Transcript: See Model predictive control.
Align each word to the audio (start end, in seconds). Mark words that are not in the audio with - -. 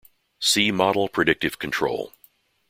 See 0.39 0.71
Model 0.71 1.09
predictive 1.09 1.59
control. 1.59 2.11